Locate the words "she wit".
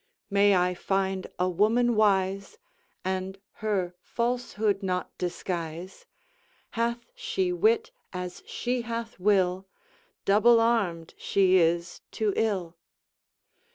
7.13-7.91